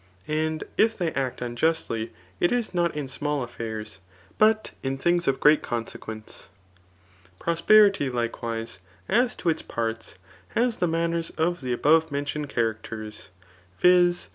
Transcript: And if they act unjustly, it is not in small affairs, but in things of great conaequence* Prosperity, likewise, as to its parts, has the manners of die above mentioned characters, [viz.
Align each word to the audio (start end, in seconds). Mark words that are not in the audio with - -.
And 0.27 0.63
if 0.79 0.97
they 0.97 1.13
act 1.13 1.43
unjustly, 1.43 2.11
it 2.39 2.51
is 2.51 2.73
not 2.73 2.95
in 2.95 3.07
small 3.07 3.43
affairs, 3.43 3.99
but 4.39 4.71
in 4.81 4.97
things 4.97 5.27
of 5.27 5.39
great 5.39 5.61
conaequence* 5.61 6.47
Prosperity, 7.37 8.09
likewise, 8.09 8.79
as 9.07 9.35
to 9.35 9.49
its 9.49 9.61
parts, 9.61 10.15
has 10.57 10.77
the 10.77 10.87
manners 10.87 11.29
of 11.37 11.61
die 11.61 11.67
above 11.69 12.11
mentioned 12.11 12.49
characters, 12.49 13.29
[viz. 13.79 14.29